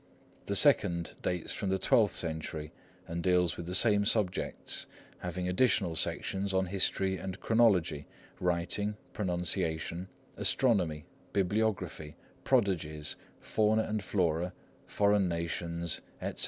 The 0.47 0.55
second 0.55 1.13
dates 1.21 1.53
from 1.53 1.69
the 1.69 1.77
twelfth 1.77 2.15
century, 2.15 2.73
and 3.07 3.21
deals 3.21 3.55
with 3.55 3.67
the 3.67 3.75
same 3.75 4.03
subjects, 4.03 4.87
having 5.19 5.47
additional 5.47 5.95
sections 5.95 6.55
on 6.55 6.65
History 6.65 7.17
and 7.17 7.39
Chronology, 7.39 8.07
Writing, 8.39 8.97
Pronunciation, 9.13 10.07
Astronomy, 10.37 11.05
Bibliography, 11.33 12.15
Prodigies, 12.43 13.15
Fauna 13.39 13.83
and 13.83 14.03
Flora, 14.03 14.53
Foreign 14.87 15.27
Nations, 15.27 16.01
etc. 16.19 16.39